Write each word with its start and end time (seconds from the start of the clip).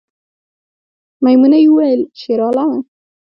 میمونۍ 1.23 1.65
وویل 1.69 2.01
شیرعالمه 2.19 2.79